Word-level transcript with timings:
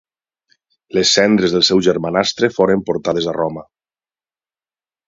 Les 0.99 1.11
cendres 1.17 1.53
del 1.57 1.65
seu 1.69 1.83
germanastre 1.89 2.51
foren 2.57 2.85
portades 2.89 3.31
a 3.35 3.39
Roma. 3.41 3.69